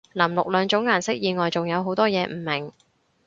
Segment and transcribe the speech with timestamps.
[0.15, 2.73] 藍綠兩種顏色以外仲有好多嘢唔明